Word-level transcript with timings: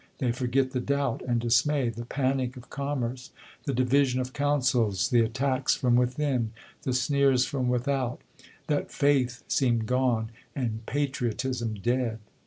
They 0.17 0.31
forget 0.31 0.71
the 0.71 0.79
doubt 0.79 1.21
and 1.27 1.39
dismay, 1.39 1.89
the 1.89 2.05
panic 2.05 2.57
of 2.57 2.71
commerce, 2.71 3.29
the 3.65 3.73
division 3.75 4.19
of 4.19 4.33
counsels, 4.33 5.09
the 5.09 5.21
attacks 5.21 5.75
from 5.75 5.95
within, 5.95 6.53
the 6.81 6.93
sneers 6.93 7.45
from 7.45 7.67
without— 7.67 8.19
that 8.67 8.91
faith 8.91 9.43
seemed 9.47 9.85
gone 9.85 10.31
and 10.55 10.83
patriotism 10.87 11.75
dead. 11.75 12.17